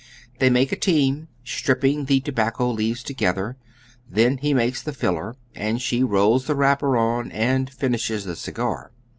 [0.39, 3.55] They make a team, stripping the tobacco leaves together;
[4.09, 8.89] then he makes the filler, and she rolls the wrapper on and finishes the cigar.